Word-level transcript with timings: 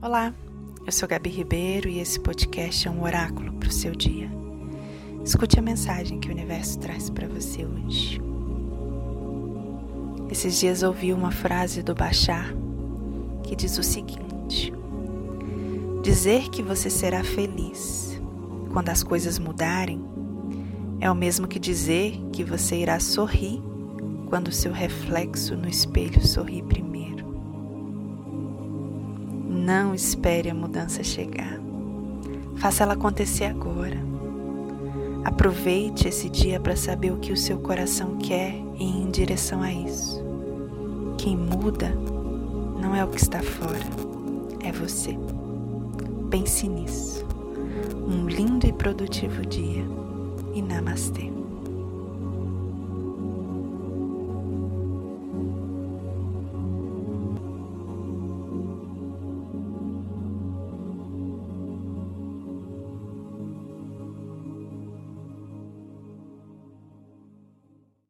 Olá, 0.00 0.32
eu 0.86 0.92
sou 0.92 1.08
Gabi 1.08 1.28
Ribeiro 1.28 1.88
e 1.88 1.98
esse 1.98 2.20
podcast 2.20 2.86
é 2.86 2.90
um 2.90 3.02
oráculo 3.02 3.52
para 3.54 3.68
o 3.68 3.72
seu 3.72 3.96
dia. 3.96 4.30
Escute 5.24 5.58
a 5.58 5.62
mensagem 5.62 6.20
que 6.20 6.28
o 6.28 6.30
universo 6.30 6.78
traz 6.78 7.10
para 7.10 7.26
você 7.26 7.66
hoje. 7.66 8.20
Esses 10.30 10.60
dias 10.60 10.84
ouvi 10.84 11.12
uma 11.12 11.32
frase 11.32 11.82
do 11.82 11.96
Bachar 11.96 12.54
que 13.42 13.56
diz 13.56 13.76
o 13.76 13.82
seguinte: 13.82 14.72
Dizer 16.04 16.48
que 16.48 16.62
você 16.62 16.88
será 16.88 17.24
feliz 17.24 18.22
quando 18.72 18.90
as 18.90 19.02
coisas 19.02 19.36
mudarem 19.36 20.00
é 21.00 21.10
o 21.10 21.14
mesmo 21.14 21.48
que 21.48 21.58
dizer 21.58 22.16
que 22.32 22.44
você 22.44 22.76
irá 22.76 23.00
sorrir 23.00 23.60
quando 24.26 24.52
seu 24.52 24.70
reflexo 24.70 25.56
no 25.56 25.68
espelho 25.68 26.24
sorri 26.24 26.62
primeiro. 26.62 26.87
Não 29.68 29.94
espere 29.94 30.48
a 30.48 30.54
mudança 30.54 31.04
chegar. 31.04 31.60
Faça 32.56 32.84
ela 32.84 32.94
acontecer 32.94 33.44
agora. 33.44 33.98
Aproveite 35.22 36.08
esse 36.08 36.30
dia 36.30 36.58
para 36.58 36.74
saber 36.74 37.12
o 37.12 37.18
que 37.18 37.34
o 37.34 37.36
seu 37.36 37.58
coração 37.58 38.16
quer 38.16 38.54
e 38.78 38.82
ir 38.82 39.02
em 39.02 39.10
direção 39.10 39.60
a 39.60 39.70
isso. 39.70 40.24
Quem 41.18 41.36
muda 41.36 41.90
não 42.80 42.96
é 42.96 43.04
o 43.04 43.08
que 43.08 43.20
está 43.20 43.42
fora, 43.42 43.84
é 44.64 44.72
você. 44.72 45.18
Pense 46.30 46.66
nisso. 46.66 47.26
Um 48.06 48.26
lindo 48.26 48.66
e 48.66 48.72
produtivo 48.72 49.44
dia 49.44 49.84
e 50.54 50.62
namastê. 50.62 51.30